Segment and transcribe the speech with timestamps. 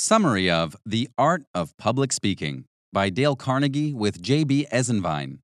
[0.00, 4.66] Summary of The Art of Public Speaking by Dale Carnegie with J.B.
[4.72, 5.40] Esenwein.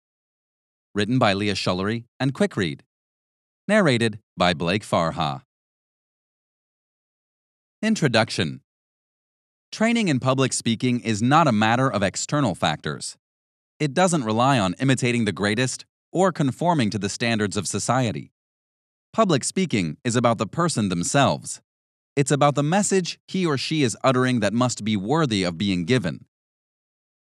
[0.95, 2.81] Written by Leah Schullery and Quickread.
[3.69, 5.43] Narrated by Blake Farha.
[7.83, 8.63] Introduction
[9.71, 13.19] Training in public speaking is not a matter of external factors.
[13.79, 18.33] It doesn't rely on imitating the greatest or conforming to the standards of society.
[19.13, 21.61] Public speaking is about the person themselves.
[22.17, 25.85] It's about the message he or she is uttering that must be worthy of being
[25.85, 26.25] given.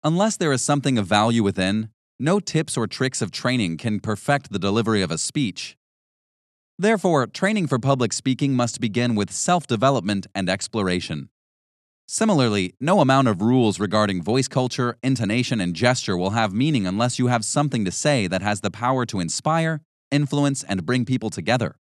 [0.05, 4.53] Unless there is something of value within, no tips or tricks of training can perfect
[4.53, 5.75] the delivery of a speech.
[6.79, 11.27] Therefore, training for public speaking must begin with self development and exploration.
[12.07, 17.19] Similarly, no amount of rules regarding voice culture, intonation, and gesture will have meaning unless
[17.19, 21.29] you have something to say that has the power to inspire, influence, and bring people
[21.29, 21.75] together.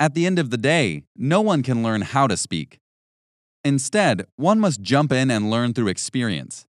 [0.00, 2.78] At the end of the day, no one can learn how to speak.
[3.62, 6.66] Instead, one must jump in and learn through experience.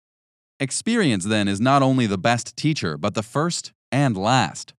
[0.60, 4.74] Experience, then, is not only the best teacher, but the first and last.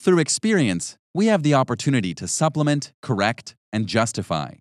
[0.00, 4.54] Through experience, we have the opportunity to supplement, correct, and justify.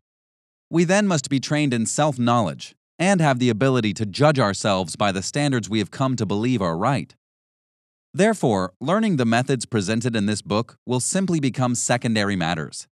[0.69, 4.97] We then must be trained in self knowledge and have the ability to judge ourselves
[4.97, 7.15] by the standards we have come to believe are right.
[8.13, 12.88] Therefore, learning the methods presented in this book will simply become secondary matters.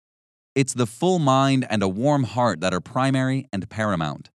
[0.55, 4.31] It's the full mind and a warm heart that are primary and paramount.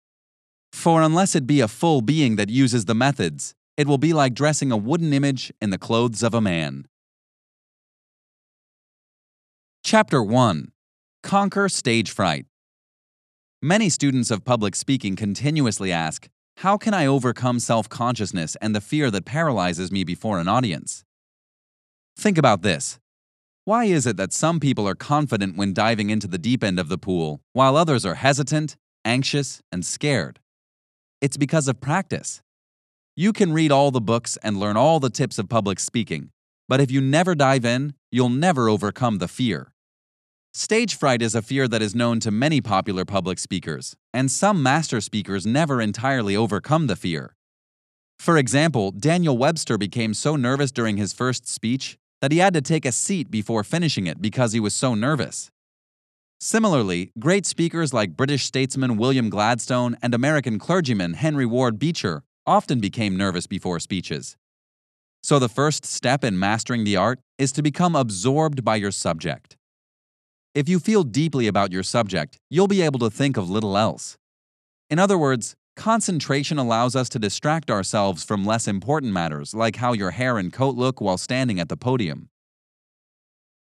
[0.72, 4.34] For unless it be a full being that uses the methods, it will be like
[4.34, 6.86] dressing a wooden image in the clothes of a man.
[9.84, 10.72] Chapter 1
[11.22, 12.46] Conquer Stage Fright.
[13.60, 18.80] Many students of public speaking continuously ask, how can I overcome self consciousness and the
[18.80, 21.04] fear that paralyzes me before an audience?
[22.16, 22.98] Think about this.
[23.64, 26.88] Why is it that some people are confident when diving into the deep end of
[26.88, 30.40] the pool, while others are hesitant, anxious, and scared?
[31.20, 32.42] It's because of practice.
[33.14, 36.30] You can read all the books and learn all the tips of public speaking,
[36.68, 39.72] but if you never dive in, you'll never overcome the fear.
[40.54, 44.62] Stage fright is a fear that is known to many popular public speakers, and some
[44.62, 47.34] master speakers never entirely overcome the fear.
[48.18, 52.60] For example, Daniel Webster became so nervous during his first speech that he had to
[52.60, 55.50] take a seat before finishing it because he was so nervous.
[56.38, 62.78] Similarly, great speakers like British statesman William Gladstone and American clergyman Henry Ward Beecher often
[62.78, 64.36] became nervous before speeches.
[65.22, 69.56] So, the first step in mastering the art is to become absorbed by your subject.
[70.54, 74.18] If you feel deeply about your subject, you'll be able to think of little else.
[74.90, 79.94] In other words, concentration allows us to distract ourselves from less important matters like how
[79.94, 82.28] your hair and coat look while standing at the podium.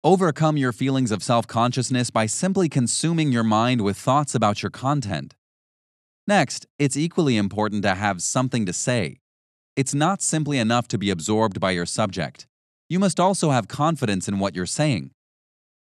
[0.04, 4.72] Overcome your feelings of self consciousness by simply consuming your mind with thoughts about your
[4.72, 5.36] content.
[6.26, 9.20] Next, it's equally important to have something to say.
[9.76, 12.48] It's not simply enough to be absorbed by your subject.
[12.88, 15.12] You must also have confidence in what you're saying.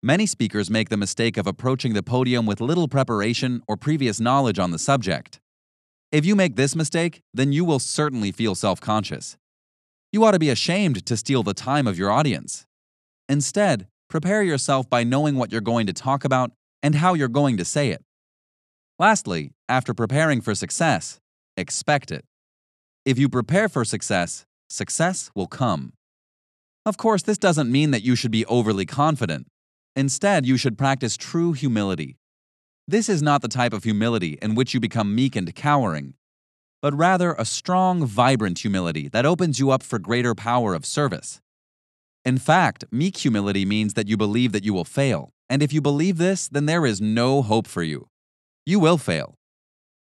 [0.03, 4.57] Many speakers make the mistake of approaching the podium with little preparation or previous knowledge
[4.57, 5.39] on the subject.
[6.11, 9.37] If you make this mistake, then you will certainly feel self conscious.
[10.11, 12.65] You ought to be ashamed to steal the time of your audience.
[13.29, 16.51] Instead, prepare yourself by knowing what you're going to talk about
[16.81, 18.03] and how you're going to say it.
[18.97, 21.19] Lastly, after preparing for success,
[21.55, 22.25] expect it.
[23.05, 25.93] If you prepare for success, success will come.
[26.87, 29.45] Of course, this doesn't mean that you should be overly confident.
[29.95, 32.17] Instead, you should practice true humility.
[32.87, 36.13] This is not the type of humility in which you become meek and cowering,
[36.81, 41.41] but rather a strong, vibrant humility that opens you up for greater power of service.
[42.23, 45.81] In fact, meek humility means that you believe that you will fail, and if you
[45.81, 48.07] believe this, then there is no hope for you.
[48.65, 49.35] You will fail.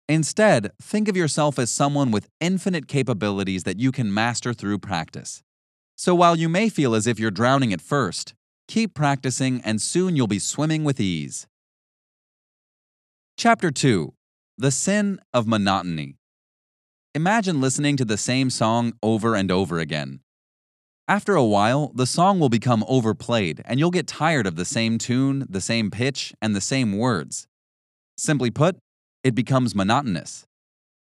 [0.07, 5.43] Instead, think of yourself as someone with infinite capabilities that you can master through practice.
[5.95, 8.33] So while you may feel as if you're drowning at first,
[8.69, 11.47] Keep practicing, and soon you'll be swimming with ease.
[13.35, 14.13] Chapter 2
[14.59, 16.17] The Sin of Monotony.
[17.15, 20.19] Imagine listening to the same song over and over again.
[21.07, 24.99] After a while, the song will become overplayed, and you'll get tired of the same
[24.99, 27.47] tune, the same pitch, and the same words.
[28.19, 28.77] Simply put,
[29.23, 30.45] it becomes monotonous.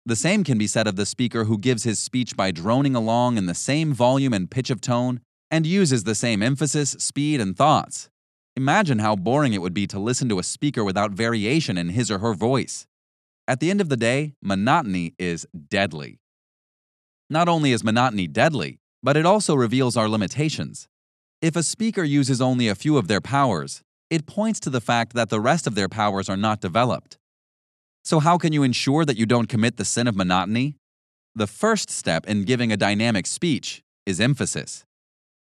[0.06, 3.38] The same can be said of the speaker who gives his speech by droning along
[3.38, 7.56] in the same volume and pitch of tone and uses the same emphasis, speed, and
[7.56, 8.10] thoughts.
[8.56, 12.10] Imagine how boring it would be to listen to a speaker without variation in his
[12.10, 12.88] or her voice.
[13.48, 16.20] At the end of the day, monotony is deadly.
[17.30, 20.88] Not only is monotony deadly, but it also reveals our limitations.
[21.42, 25.14] If a speaker uses only a few of their powers, it points to the fact
[25.14, 27.18] that the rest of their powers are not developed.
[28.04, 30.78] So, how can you ensure that you don't commit the sin of monotony?
[31.36, 34.86] The first step in giving a dynamic speech is emphasis.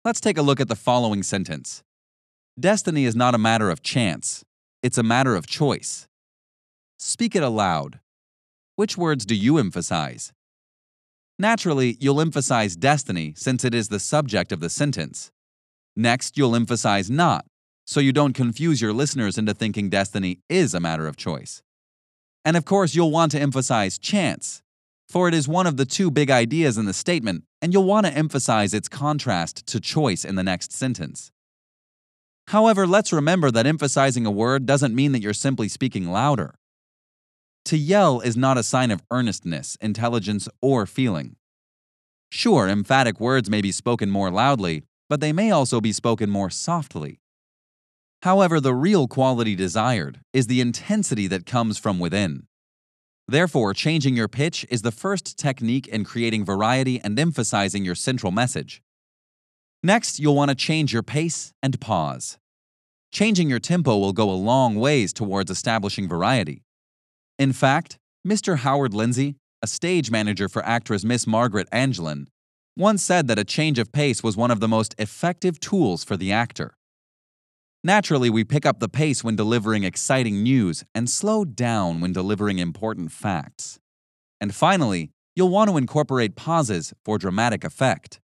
[0.06, 1.82] Let's take a look at the following sentence
[2.60, 4.44] Destiny is not a matter of chance,
[4.82, 6.08] it's a matter of choice.
[7.00, 8.00] Speak it aloud.
[8.76, 10.34] Which words do you emphasize?
[11.40, 15.32] Naturally, you'll emphasize destiny since it is the subject of the sentence.
[15.96, 17.46] Next, you'll emphasize not,
[17.86, 21.62] so you don't confuse your listeners into thinking destiny is a matter of choice.
[22.44, 24.63] And of course, you'll want to emphasize chance,
[25.14, 28.08] for it is one of the two big ideas in the statement, and you'll want
[28.08, 31.32] to emphasize its contrast to choice in the next sentence.
[32.48, 36.56] However, let's remember that emphasizing a word doesn't mean that you're simply speaking louder.
[37.66, 41.36] To yell is not a sign of earnestness, intelligence, or feeling.
[42.32, 46.50] Sure, emphatic words may be spoken more loudly, but they may also be spoken more
[46.50, 47.20] softly.
[48.24, 52.48] However, the real quality desired is the intensity that comes from within.
[53.28, 58.32] Therefore, changing your pitch is the first technique in creating variety and emphasizing your central
[58.32, 58.82] message.
[59.82, 62.38] Next, you'll want to change your pace and pause.
[63.12, 66.64] Changing your tempo will go a long ways towards establishing variety.
[67.38, 67.98] In fact,
[68.28, 68.58] Mr.
[68.60, 72.28] Howard Lindsay, a stage manager for actress Miss Margaret Anglin,
[72.76, 76.18] once said that a change of pace was one of the most effective tools for
[76.18, 76.76] the actor.
[77.86, 82.60] Naturally, we pick up the pace when delivering exciting news and slow down when delivering
[82.60, 83.78] important facts.
[84.40, 88.22] And finally, you'll want to incorporate pauses for dramatic effect.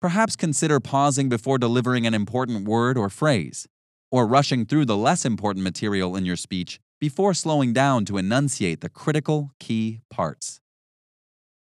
[0.00, 3.66] Perhaps consider pausing before delivering an important word or phrase,
[4.12, 8.82] or rushing through the less important material in your speech before slowing down to enunciate
[8.82, 10.60] the critical key parts.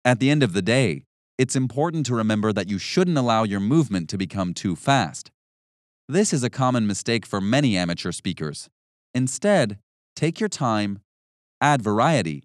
[0.04, 1.04] At the end of the day,
[1.38, 5.30] it's important to remember that you shouldn't allow your movement to become too fast.
[6.08, 8.68] This is a common mistake for many amateur speakers.
[9.14, 9.78] Instead,
[10.14, 10.98] take your time,
[11.62, 12.44] add variety,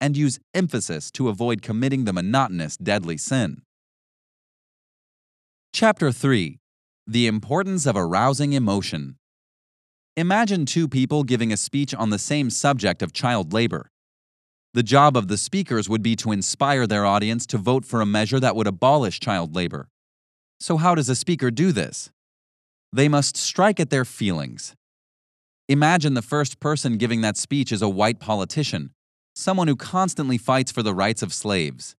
[0.00, 3.62] and use emphasis to avoid committing the monotonous deadly sin.
[5.72, 6.58] Chapter 3
[7.06, 9.18] The Importance of Arousing Emotion.
[10.16, 13.92] Imagine two people giving a speech on the same subject of child labor.
[14.74, 18.06] The job of the speakers would be to inspire their audience to vote for a
[18.06, 19.88] measure that would abolish child labor.
[20.58, 22.10] So, how does a speaker do this?
[22.92, 24.74] They must strike at their feelings.
[25.68, 28.90] Imagine the first person giving that speech is a white politician,
[29.34, 31.94] someone who constantly fights for the rights of slaves.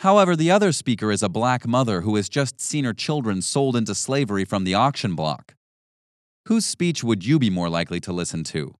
[0.00, 3.76] However, the other speaker is a black mother who has just seen her children sold
[3.76, 5.54] into slavery from the auction block.
[6.48, 8.74] Whose speech would you be more likely to listen to?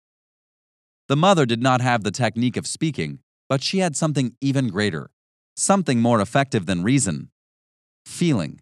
[1.08, 5.10] The mother did not have the technique of speaking, but she had something even greater,
[5.56, 7.30] something more effective than reason
[8.04, 8.60] feeling.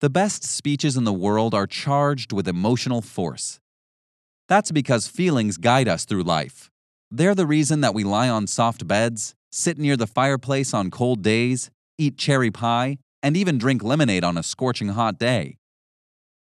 [0.00, 3.58] The best speeches in the world are charged with emotional force.
[4.46, 6.70] That's because feelings guide us through life.
[7.10, 11.22] They're the reason that we lie on soft beds, sit near the fireplace on cold
[11.22, 15.58] days, eat cherry pie, and even drink lemonade on a scorching hot day.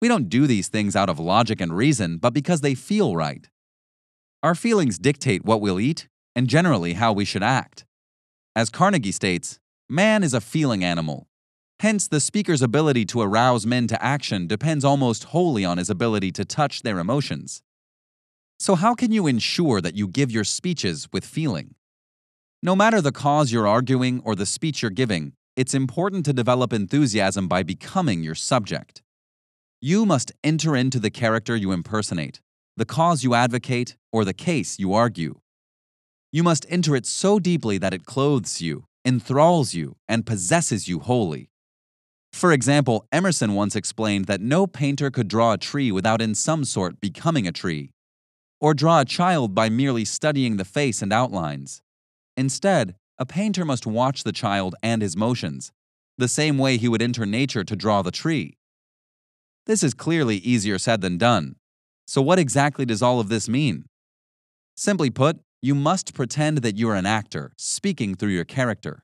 [0.04, 3.50] We don't do these things out of logic and reason, but because they feel right.
[4.44, 7.86] Our feelings dictate what we'll eat and generally how we should act.
[8.56, 9.58] As Carnegie states,
[9.90, 11.27] man is a feeling animal.
[11.80, 16.32] Hence, the speaker's ability to arouse men to action depends almost wholly on his ability
[16.32, 17.62] to touch their emotions.
[18.60, 21.76] So, how can you ensure that you give your speeches with feeling?
[22.64, 26.74] No matter the cause you're arguing or the speech you're giving, it's important to develop
[26.74, 29.04] enthusiasm by becoming your subject.
[29.80, 32.42] You must enter into the character you impersonate
[32.78, 35.40] the cause you advocate, or the case you argue.
[36.32, 41.00] You must enter it so deeply that it clothes you, enthralls you, and possesses you
[41.00, 41.50] wholly.
[42.38, 46.66] For example, Emerson once explained that no painter could draw a tree without in some
[46.66, 47.90] sort becoming a tree,
[48.62, 51.82] or draw a child by merely studying the face and outlines.
[52.36, 55.72] Instead, a painter must watch the child and his motions,
[56.20, 58.56] the same way he would enter nature to draw the tree.
[59.66, 61.56] This is clearly easier said than done,
[62.06, 63.86] so, what exactly does all of this mean?
[64.76, 69.04] Simply put, you must pretend that you're an actor, speaking through your character.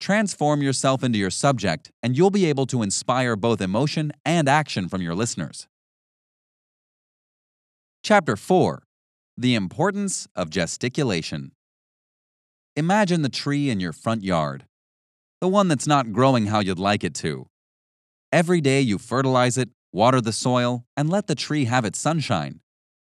[0.00, 4.88] Transform yourself into your subject, and you'll be able to inspire both emotion and action
[4.88, 5.66] from your listeners.
[8.02, 8.84] Chapter 4
[9.36, 11.52] The Importance of Gesticulation.
[12.76, 14.66] Imagine the tree in your front yard,
[15.40, 17.48] the one that's not growing how you'd like it to.
[18.30, 22.60] Every day you fertilize it, water the soil, and let the tree have its sunshine.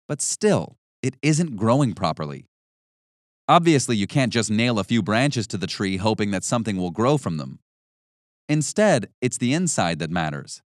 [0.08, 2.46] But still, it isn't growing properly.
[3.48, 6.90] Obviously, you can't just nail a few branches to the tree hoping that something will
[6.90, 7.60] grow from them.
[8.50, 10.64] Instead, it's the inside that matters.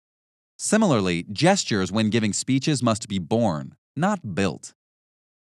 [0.59, 4.73] Similarly, gestures when giving speeches must be born, not built.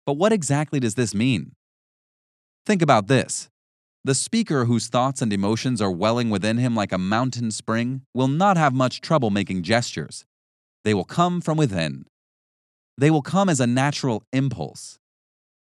[0.07, 1.53] But what exactly does this mean?
[2.67, 3.49] Think about this.
[4.05, 8.29] The speaker whose thoughts and emotions are welling within him like a mountain spring will
[8.29, 10.25] not have much trouble making gestures.
[10.85, 12.05] They will come from within.
[12.99, 14.99] They will come as a natural impulse.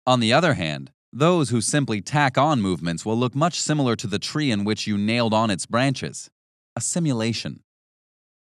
[0.05, 4.05] On the other hand, those who simply tack on movements will look much similar to
[4.05, 6.29] the tree in which you nailed on its branches
[6.75, 7.61] a simulation.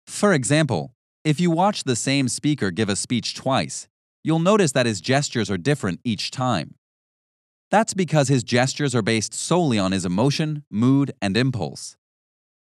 [0.06, 3.88] For example, if you watch the same speaker give a speech twice,
[4.22, 6.76] you'll notice that his gestures are different each time.
[7.72, 11.96] That's because his gestures are based solely on his emotion, mood, and impulse.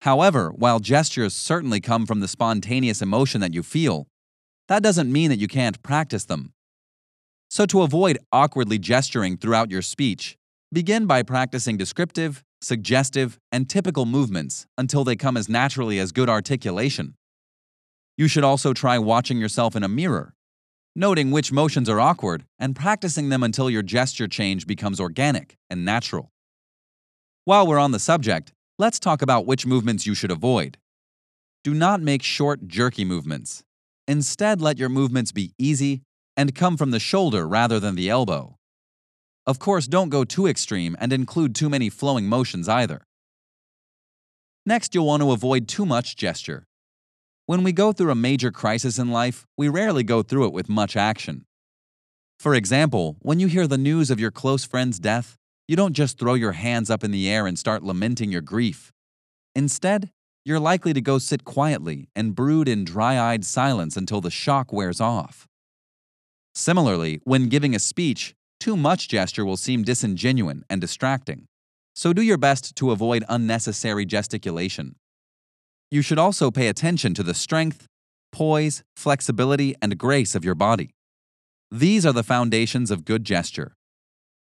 [0.02, 4.08] However, while gestures certainly come from the spontaneous emotion that you feel,
[4.66, 6.52] that doesn't mean that you can't practice them.
[7.54, 10.36] So, to avoid awkwardly gesturing throughout your speech,
[10.72, 16.28] begin by practicing descriptive, suggestive, and typical movements until they come as naturally as good
[16.28, 17.14] articulation.
[18.18, 20.34] You should also try watching yourself in a mirror
[20.96, 25.84] noting which motions are awkward and practicing them until your gesture change becomes organic and
[25.84, 26.32] natural.
[27.44, 30.76] While we're on the subject, let's talk about which movements you should avoid.
[31.62, 33.62] Do not make short, jerky movements.
[34.08, 36.02] Instead, let your movements be easy
[36.36, 38.56] and come from the shoulder rather than the elbow.
[39.46, 43.06] Of course, don't go too extreme and include too many flowing motions either.
[44.66, 46.66] Next, you'll want to avoid too much gesture.
[47.46, 50.70] When we go through a major crisis in life, we rarely go through it with
[50.70, 51.44] much action.
[52.38, 55.36] For example, when you hear the news of your close friend's death,
[55.68, 58.92] you don't just throw your hands up in the air and start lamenting your grief.
[59.54, 60.10] Instead,
[60.44, 64.72] you're likely to go sit quietly and brood in dry eyed silence until the shock
[64.72, 65.46] wears off.
[66.54, 71.46] Similarly, when giving a speech, too much gesture will seem disingenuous and distracting.
[71.94, 74.96] So do your best to avoid unnecessary gesticulation.
[75.90, 77.86] You should also pay attention to the strength,
[78.32, 80.90] poise, flexibility, and grace of your body.
[81.70, 83.76] These are the foundations of good gesture.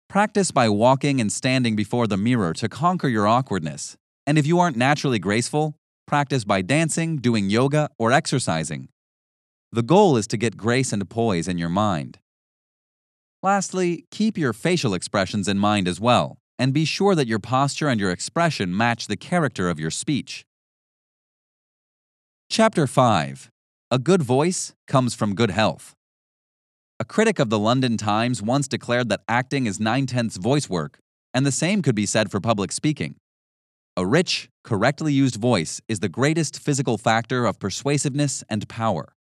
[0.08, 3.96] Practice by walking and standing before the mirror to conquer your awkwardness.
[4.26, 5.76] And if you aren't naturally graceful,
[6.06, 8.88] practice by dancing, doing yoga, or exercising.
[9.72, 12.18] The goal is to get grace and poise in your mind.
[13.42, 17.88] Lastly, keep your facial expressions in mind as well, and be sure that your posture
[17.88, 20.44] and your expression match the character of your speech.
[22.48, 23.50] Chapter 5
[23.90, 25.94] A Good Voice Comes from Good Health.
[26.98, 30.98] A critic of the London Times once declared that acting is nine tenths voice work,
[31.34, 33.16] and the same could be said for public speaking.
[33.96, 39.15] A rich, correctly used voice is the greatest physical factor of persuasiveness and power.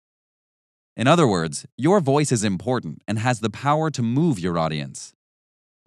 [0.96, 5.14] In other words, your voice is important and has the power to move your audience.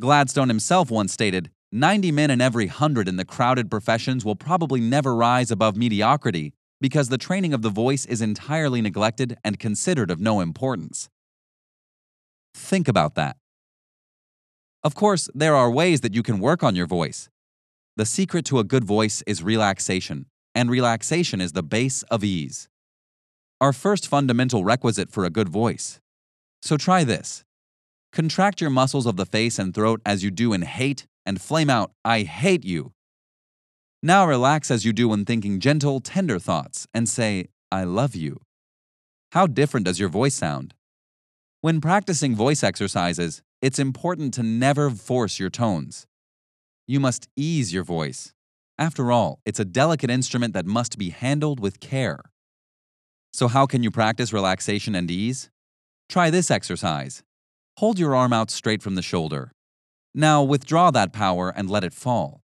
[0.02, 4.80] Gladstone himself once stated 90 men in every 100 in the crowded professions will probably
[4.80, 10.10] never rise above mediocrity because the training of the voice is entirely neglected and considered
[10.10, 11.10] of no importance.
[12.56, 13.38] Think about that.
[14.84, 17.30] Of course, there are ways that you can work on your voice.
[17.96, 22.70] The secret to a good voice is relaxation, and relaxation is the base of ease.
[23.66, 26.00] Our first fundamental requisite for a good voice.
[26.62, 27.44] So try this.
[28.12, 31.72] Contract your muscles of the face and throat as you do in hate and flame
[31.78, 32.96] out, I hate you
[34.06, 38.42] now relax as you do when thinking gentle, tender thoughts and say, I love you.
[39.32, 40.76] How different does your voice sound?
[41.62, 46.06] When practicing voice exercises, it's important to never force your tones.
[46.86, 48.32] You must ease your voice.
[48.78, 52.20] After all, it's a delicate instrument that must be handled with care.
[53.36, 55.50] So, how can you practice relaxation and ease?
[56.08, 57.24] Try this exercise.
[57.78, 59.52] Hold your arm out straight from the shoulder.
[60.14, 62.42] Now withdraw that power and let it fall.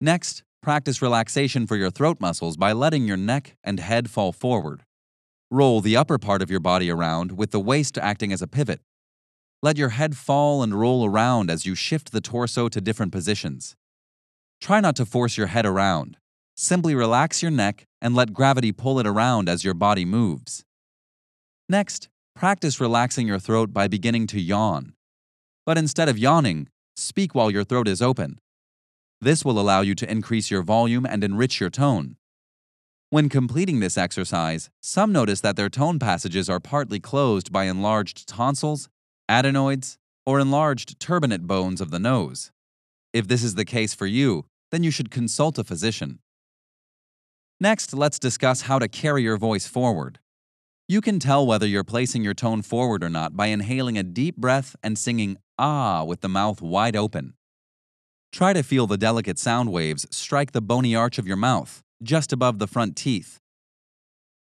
[0.00, 4.82] Next, Practice relaxation for your throat muscles by letting your neck and head fall forward.
[5.50, 8.82] Roll the upper part of your body around with the waist acting as a pivot.
[9.62, 13.74] Let your head fall and roll around as you shift the torso to different positions.
[14.60, 16.18] Try not to force your head around.
[16.62, 20.62] Simply relax your neck and let gravity pull it around as your body moves.
[21.70, 24.92] Next, practice relaxing your throat by beginning to yawn.
[25.64, 28.40] But instead of yawning, speak while your throat is open.
[29.22, 32.16] This will allow you to increase your volume and enrich your tone.
[33.08, 38.28] When completing this exercise, some notice that their tone passages are partly closed by enlarged
[38.28, 38.90] tonsils,
[39.30, 42.52] adenoids, or enlarged turbinate bones of the nose.
[43.14, 46.18] If this is the case for you, then you should consult a physician.
[47.62, 50.18] Next, let's discuss how to carry your voice forward.
[50.88, 54.36] You can tell whether you're placing your tone forward or not by inhaling a deep
[54.36, 57.34] breath and singing ah with the mouth wide open.
[58.32, 62.32] Try to feel the delicate sound waves strike the bony arch of your mouth, just
[62.32, 63.38] above the front teeth.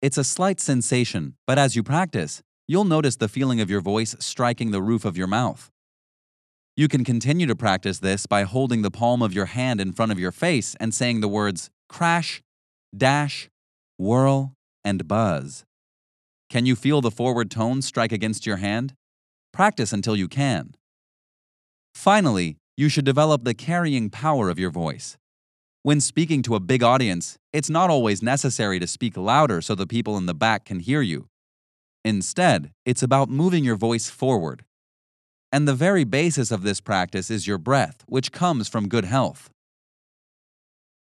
[0.02, 4.16] It's a slight sensation, but as you practice, you'll notice the feeling of your voice
[4.20, 5.70] striking the roof of your mouth.
[6.76, 10.12] You can continue to practice this by holding the palm of your hand in front
[10.12, 12.42] of your face and saying the words crash,
[12.98, 13.50] dash,
[13.98, 15.66] whirl, and buzz.
[16.50, 18.94] Can you feel the forward tone strike against your hand?
[19.52, 20.76] Practice until you can.
[21.94, 25.18] Finally, you should develop the carrying power of your voice.
[25.82, 29.88] When speaking to a big audience, it's not always necessary to speak louder so the
[29.88, 31.28] people in the back can hear you.
[32.04, 34.66] Instead, it's about moving your voice forward.
[35.52, 39.50] And the very basis of this practice is your breath, which comes from good health.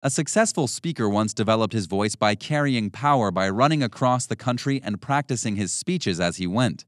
[0.00, 4.80] A successful speaker once developed his voice by carrying power by running across the country
[4.84, 6.84] and practicing his speeches as he went.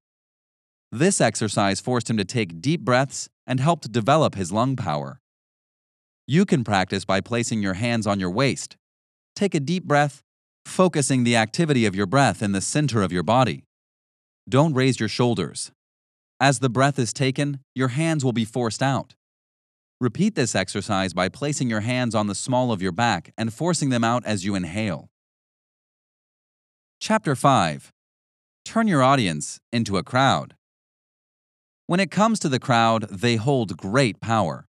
[0.92, 5.20] This exercise forced him to take deep breaths and helped develop his lung power.
[6.28, 8.76] You can practice by placing your hands on your waist.
[9.34, 10.22] Take a deep breath,
[10.64, 13.64] focusing the activity of your breath in the center of your body.
[14.48, 15.72] Don't raise your shoulders.
[16.38, 19.14] As the breath is taken, your hands will be forced out.
[20.00, 23.90] Repeat this exercise by placing your hands on the small of your back and forcing
[23.90, 25.10] them out as you inhale.
[26.98, 27.92] Chapter 5
[28.64, 30.54] Turn your audience into a crowd.
[31.86, 34.66] When it comes to the crowd, they hold great power.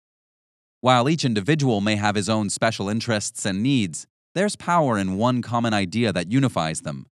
[0.80, 5.42] While each individual may have his own special interests and needs, there's power in one
[5.42, 7.06] common idea that unifies them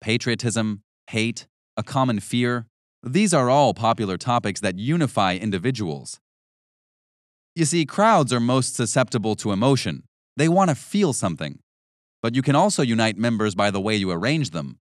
[0.00, 2.66] patriotism, hate, a common fear,
[3.04, 6.18] these are all popular topics that unify individuals.
[7.56, 10.02] You see, crowds are most susceptible to emotion.
[10.36, 11.60] They want to feel something.
[12.22, 14.78] But you can also unite members by the way you arrange them.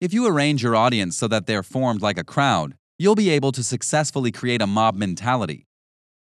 [0.00, 3.50] If you arrange your audience so that they're formed like a crowd, you'll be able
[3.50, 5.66] to successfully create a mob mentality.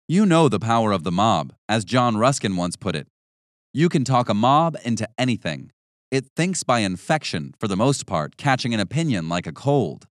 [0.07, 3.05] You know the power of the mob, as John Ruskin once put it.
[3.72, 5.72] You can talk a mob into anything.
[6.10, 10.07] It thinks by infection, for the most part, catching an opinion like a cold.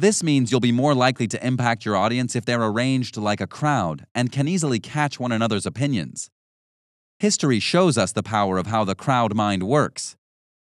[0.00, 3.46] This means you'll be more likely to impact your audience if they're arranged like a
[3.46, 6.30] crowd and can easily catch one another's opinions.
[7.18, 10.16] History shows us the power of how the crowd mind works.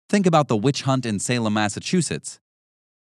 [0.08, 2.40] Think about the witch hunt in Salem, Massachusetts.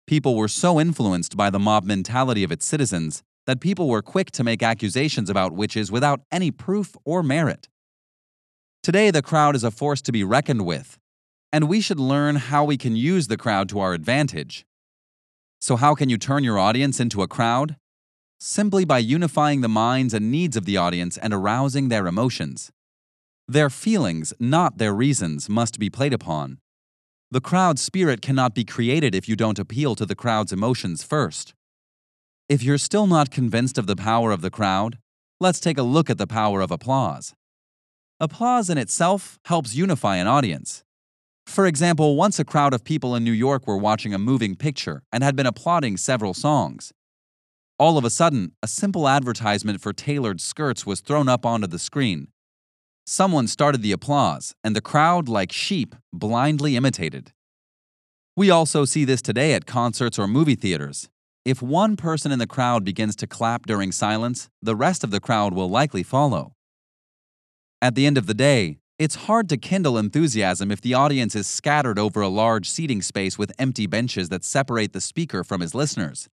[0.06, 4.30] People were so influenced by the mob mentality of its citizens that people were quick
[4.30, 7.68] to make accusations about witches without any proof or merit.
[8.82, 10.98] Today, the crowd is a force to be reckoned with,
[11.52, 14.64] and we should learn how we can use the crowd to our advantage.
[15.66, 17.76] So, how can you turn your audience into a crowd?
[18.38, 22.70] Simply by unifying the minds and needs of the audience and arousing their emotions.
[23.48, 26.58] Their feelings, not their reasons, must be played upon.
[27.30, 31.54] The crowd spirit cannot be created if you don't appeal to the crowd's emotions first.
[32.46, 34.98] If you're still not convinced of the power of the crowd,
[35.40, 37.32] let's take a look at the power of applause.
[38.20, 40.83] Applause in itself helps unify an audience.
[41.46, 45.02] For example, once a crowd of people in New York were watching a moving picture
[45.12, 46.92] and had been applauding several songs.
[47.78, 51.78] All of a sudden, a simple advertisement for tailored skirts was thrown up onto the
[51.78, 52.28] screen.
[53.06, 57.32] Someone started the applause, and the crowd, like sheep, blindly imitated.
[58.36, 61.08] We also see this today at concerts or movie theaters.
[61.44, 65.20] If one person in the crowd begins to clap during silence, the rest of the
[65.20, 66.54] crowd will likely follow.
[67.82, 71.48] At the end of the day, it's hard to kindle enthusiasm if the audience is
[71.48, 75.74] scattered over a large seating space with empty benches that separate the speaker from his
[75.74, 76.28] listeners.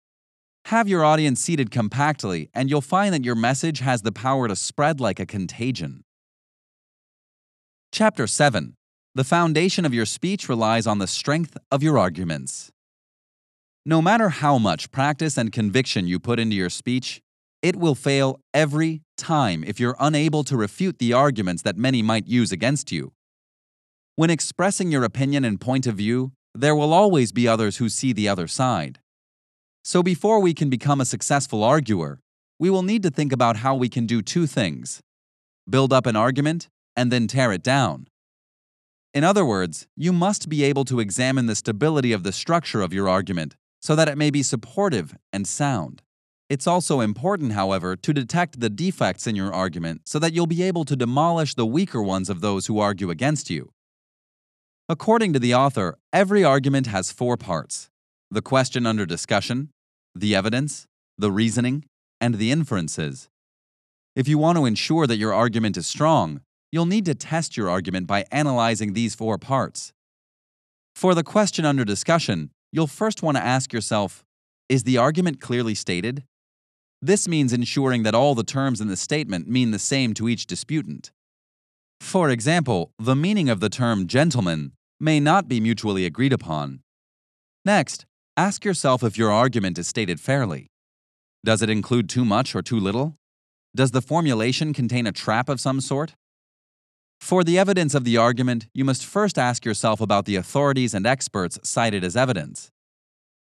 [0.66, 4.56] Have your audience seated compactly, and you'll find that your message has the power to
[4.56, 6.04] spread like a contagion.
[7.92, 8.74] Chapter 7
[9.14, 12.72] The foundation of your speech relies on the strength of your arguments.
[13.86, 17.22] No matter how much practice and conviction you put into your speech,
[17.62, 22.28] it will fail every time if you're unable to refute the arguments that many might
[22.28, 23.14] use against you.
[24.16, 28.14] When expressing your opinion and point of view, there will always be others who see
[28.14, 29.00] the other side.
[29.84, 32.20] So before we can become a successful arguer,
[32.60, 35.02] we will need to think about how we can do two things
[35.70, 38.08] build up an argument and then tear it down.
[39.14, 42.94] In other words, you must be able to examine the stability of the structure of
[42.94, 46.02] your argument so that it may be supportive and sound.
[46.50, 50.64] It's also important, however, to detect the defects in your argument so that you'll be
[50.64, 53.72] able to demolish the weaker ones of those who argue against you.
[54.88, 57.90] According to the author, every argument has four parts
[58.30, 59.70] the question under discussion,
[60.14, 60.86] the evidence,
[61.18, 61.86] the reasoning,
[62.20, 63.30] and the inferences.
[64.16, 67.70] If you want to ensure that your argument is strong, you'll need to test your
[67.70, 69.94] argument by analyzing these four parts.
[70.96, 74.26] For the question under discussion, you'll first want to ask yourself
[74.68, 76.24] Is the argument clearly stated?
[77.02, 80.48] This means ensuring that all the terms in the statement mean the same to each
[80.48, 81.12] disputant.
[82.00, 86.82] For example, the meaning of the term gentleman may not be mutually agreed upon.
[87.66, 88.06] Next,
[88.38, 90.70] Ask yourself if your argument is stated fairly.
[91.44, 93.16] Does it include too much or too little?
[93.76, 96.14] Does the formulation contain a trap of some sort?
[97.20, 101.08] For the evidence of the argument, you must first ask yourself about the authorities and
[101.08, 102.70] experts cited as evidence.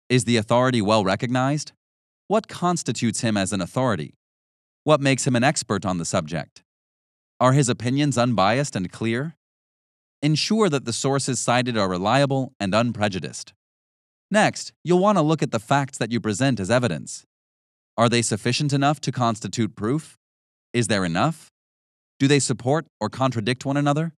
[0.07, 1.73] Is the authority well recognized?
[2.27, 4.15] What constitutes him as an authority?
[4.83, 6.63] What makes him an expert on the subject?
[7.39, 9.35] Are his opinions unbiased and clear?
[10.23, 13.53] Ensure that the sources cited are reliable and unprejudiced.
[14.31, 17.25] Next, you'll want to look at the facts that you present as evidence.
[17.95, 20.17] Are they sufficient enough to constitute proof?
[20.73, 21.51] Is there enough?
[22.19, 24.13] Do they support or contradict one another?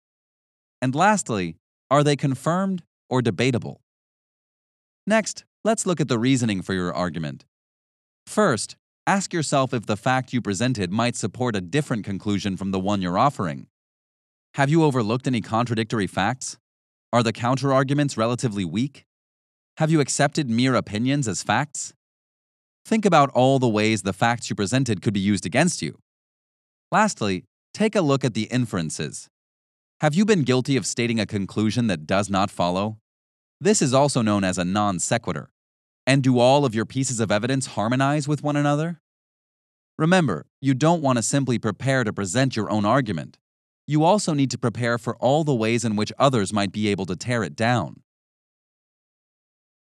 [0.80, 1.56] And lastly,
[1.90, 3.82] are they confirmed or debatable?
[5.06, 7.44] Next, let's look at the reasoning for your argument.
[8.28, 12.78] First, ask yourself if the fact you presented might support a different conclusion from the
[12.78, 13.66] one you're offering.
[14.54, 16.58] Have you overlooked any contradictory facts?
[17.12, 19.04] Are the counterarguments relatively weak?
[19.78, 21.92] Have you accepted mere opinions as facts?
[22.84, 25.98] Think about all the ways the facts you presented could be used against you.
[26.92, 29.28] Lastly, Take a look at the inferences.
[30.00, 32.98] Have you been guilty of stating a conclusion that does not follow?
[33.60, 35.50] This is also known as a non sequitur.
[36.08, 39.02] And do all of your pieces of evidence harmonize with one another?
[39.98, 43.36] Remember, you don't want to simply prepare to present your own argument.
[43.86, 47.04] You also need to prepare for all the ways in which others might be able
[47.04, 48.00] to tear it down.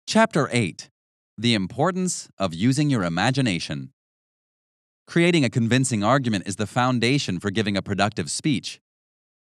[0.05, 0.91] Chapter 8
[1.39, 3.93] The Importance of Using Your Imagination.
[5.07, 8.81] Creating a convincing argument is the foundation for giving a productive speech.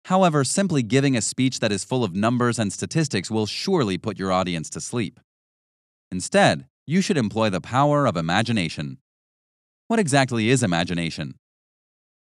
[0.05, 4.19] However, simply giving a speech that is full of numbers and statistics will surely put
[4.19, 5.19] your audience to sleep.
[6.11, 8.97] Instead, you should employ the power of imagination.
[9.87, 11.35] What exactly is imagination?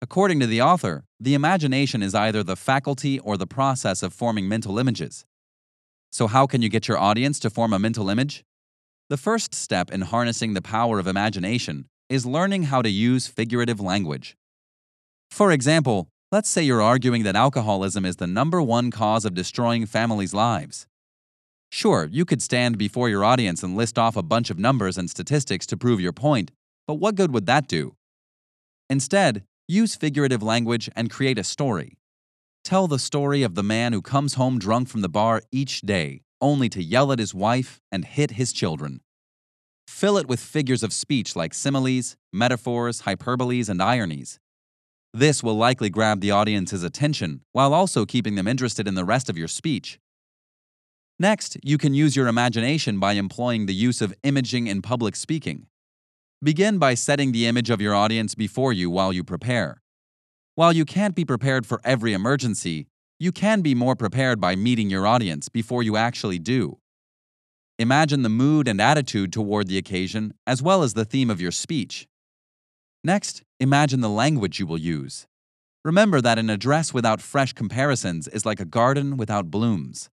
[0.02, 4.48] According to the author, the imagination is either the faculty or the process of forming
[4.48, 5.26] mental images.
[6.12, 8.44] So, how can you get your audience to form a mental image?
[9.10, 13.80] The first step in harnessing the power of imagination is learning how to use figurative
[13.80, 14.36] language.
[15.32, 19.86] For example, let's say you're arguing that alcoholism is the number one cause of destroying
[19.86, 20.88] families' lives.
[21.76, 25.10] Sure, you could stand before your audience and list off a bunch of numbers and
[25.10, 26.52] statistics to prove your point,
[26.86, 27.96] but what good would that do?
[28.92, 31.98] Instead, use figurative language and create a story.
[32.64, 36.22] Tell the story of the man who comes home drunk from the bar each day,
[36.40, 39.02] only to yell at his wife and hit his children.
[39.88, 44.40] Fill it with figures of speech like similes, metaphors, hyperboles, and ironies.
[45.12, 49.28] This will likely grab the audience's attention while also keeping them interested in the rest
[49.28, 49.98] of your speech.
[51.20, 55.68] Next, you can use your imagination by employing the use of imaging in public speaking.
[56.44, 59.82] Begin by setting the image of your audience before you while you prepare.
[60.56, 62.88] While you can't be prepared for every emergency,
[63.20, 66.80] you can be more prepared by meeting your audience before you actually do.
[67.80, 71.52] Imagine the mood and attitude toward the occasion, as well as the theme of your
[71.52, 72.08] speech.
[73.04, 75.26] Next, imagine the language you will use.
[75.86, 80.10] Remember that an address without fresh comparisons is like a garden without blooms.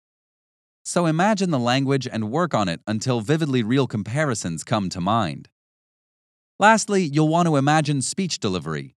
[0.88, 5.48] So imagine the language and work on it until vividly real comparisons come to mind.
[6.60, 8.94] Lastly, you'll want to imagine speech delivery.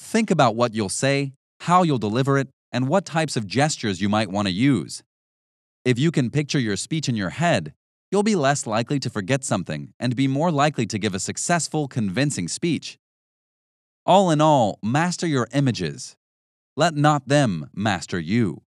[0.00, 4.08] Think about what you'll say, how you'll deliver it, and what types of gestures you
[4.08, 5.04] might want to use.
[5.84, 7.72] If you can picture your speech in your head,
[8.10, 11.86] you'll be less likely to forget something and be more likely to give a successful,
[11.86, 12.98] convincing speech.
[14.04, 16.16] All in all, master your images.
[16.76, 18.62] Let not them master you.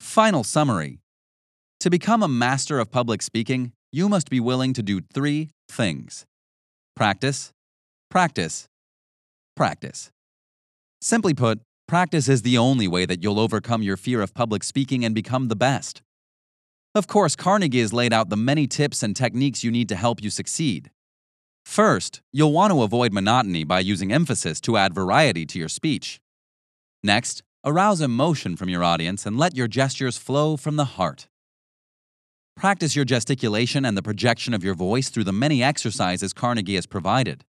[0.00, 1.00] Final summary
[1.80, 6.26] To become a master of public speaking, you must be willing to do three things
[6.96, 7.52] practice,
[8.10, 8.68] practice,
[9.56, 10.10] practice.
[11.00, 15.04] Simply put, practice is the only way that you'll overcome your fear of public speaking
[15.04, 16.02] and become the best.
[16.94, 20.22] Of course, Carnegie has laid out the many tips and techniques you need to help
[20.22, 20.90] you succeed.
[21.64, 26.20] First, you'll want to avoid monotony by using emphasis to add variety to your speech.
[27.02, 31.28] Next, arouse emotion from your audience and let your gestures flow from the heart.
[32.56, 36.86] Practice your gesticulation and the projection of your voice through the many exercises Carnegie has
[36.86, 37.44] provided.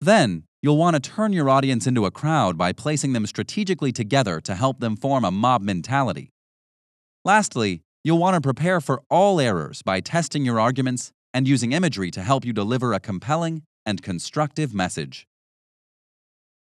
[0.00, 4.40] Then, you'll want to turn your audience into a crowd by placing them strategically together
[4.40, 6.30] to help them form a mob mentality.
[7.24, 12.10] Lastly, You'll want to prepare for all errors by testing your arguments and using imagery
[12.12, 15.26] to help you deliver a compelling and constructive message.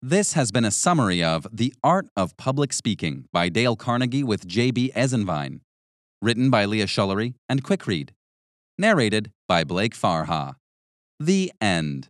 [0.01, 4.45] This has been a summary of The Art of Public Speaking by Dale Carnegie with
[4.45, 4.91] J.B.
[4.95, 5.61] Esenwein,
[6.21, 8.13] written by Leah Schullery and Quick Read,
[8.77, 10.55] narrated by Blake Farha.
[11.19, 12.09] The End.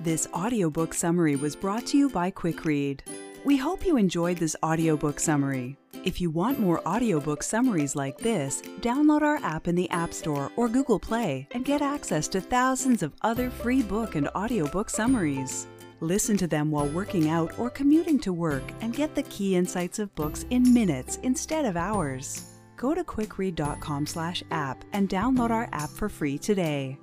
[0.00, 3.02] This audiobook summary was brought to you by Quick Read.
[3.44, 5.76] We hope you enjoyed this audiobook summary.
[6.04, 10.50] If you want more audiobook summaries like this, download our app in the App Store
[10.56, 15.66] or Google Play and get access to thousands of other free book and audiobook summaries.
[16.02, 20.00] Listen to them while working out or commuting to work and get the key insights
[20.00, 22.42] of books in minutes instead of hours.
[22.76, 26.98] Go to quickread.com/app and download our app for free today.